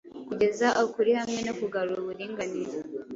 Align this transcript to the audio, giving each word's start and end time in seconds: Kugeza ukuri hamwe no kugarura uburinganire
Kugeza 0.27 0.67
ukuri 0.87 1.11
hamwe 1.19 1.39
no 1.47 1.53
kugarura 1.59 1.99
uburinganire 2.01 2.77